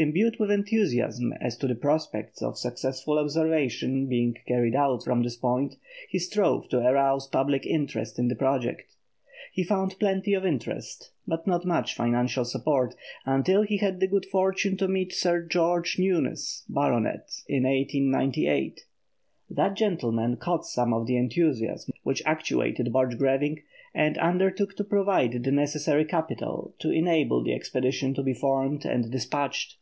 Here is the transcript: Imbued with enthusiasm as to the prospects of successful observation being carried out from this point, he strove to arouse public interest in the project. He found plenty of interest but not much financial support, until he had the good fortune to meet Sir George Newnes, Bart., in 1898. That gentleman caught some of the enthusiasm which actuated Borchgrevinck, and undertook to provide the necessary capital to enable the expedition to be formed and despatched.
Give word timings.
Imbued 0.00 0.38
with 0.38 0.52
enthusiasm 0.52 1.32
as 1.40 1.56
to 1.56 1.66
the 1.66 1.74
prospects 1.74 2.40
of 2.40 2.56
successful 2.56 3.18
observation 3.18 4.06
being 4.06 4.32
carried 4.46 4.76
out 4.76 5.02
from 5.02 5.24
this 5.24 5.36
point, 5.36 5.74
he 6.08 6.20
strove 6.20 6.68
to 6.68 6.78
arouse 6.78 7.26
public 7.26 7.66
interest 7.66 8.16
in 8.16 8.28
the 8.28 8.36
project. 8.36 8.94
He 9.52 9.64
found 9.64 9.98
plenty 9.98 10.34
of 10.34 10.46
interest 10.46 11.10
but 11.26 11.48
not 11.48 11.64
much 11.64 11.96
financial 11.96 12.44
support, 12.44 12.94
until 13.26 13.62
he 13.62 13.78
had 13.78 13.98
the 13.98 14.06
good 14.06 14.24
fortune 14.26 14.76
to 14.76 14.86
meet 14.86 15.12
Sir 15.12 15.42
George 15.42 15.98
Newnes, 15.98 16.62
Bart., 16.68 16.94
in 17.48 17.64
1898. 17.64 18.82
That 19.50 19.74
gentleman 19.74 20.36
caught 20.36 20.64
some 20.64 20.94
of 20.94 21.08
the 21.08 21.16
enthusiasm 21.16 21.92
which 22.04 22.22
actuated 22.24 22.92
Borchgrevinck, 22.92 23.64
and 23.92 24.16
undertook 24.18 24.76
to 24.76 24.84
provide 24.84 25.42
the 25.42 25.50
necessary 25.50 26.04
capital 26.04 26.72
to 26.78 26.92
enable 26.92 27.42
the 27.42 27.52
expedition 27.54 28.14
to 28.14 28.22
be 28.22 28.32
formed 28.32 28.84
and 28.84 29.10
despatched. 29.10 29.74